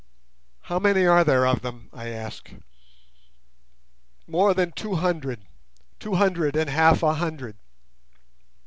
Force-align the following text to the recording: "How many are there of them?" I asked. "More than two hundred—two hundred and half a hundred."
"How 0.61 0.79
many 0.79 1.05
are 1.05 1.23
there 1.23 1.45
of 1.45 1.61
them?" 1.61 1.91
I 1.93 2.07
asked. 2.07 2.55
"More 4.25 4.55
than 4.55 4.71
two 4.71 4.95
hundred—two 4.95 6.15
hundred 6.15 6.55
and 6.55 6.71
half 6.71 7.03
a 7.03 7.13
hundred." 7.13 7.55